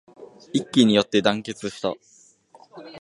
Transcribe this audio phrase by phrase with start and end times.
[0.51, 1.93] 一揆によって団結した